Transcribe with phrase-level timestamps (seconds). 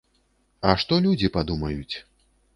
[0.69, 1.95] А што людзі падумаюць?!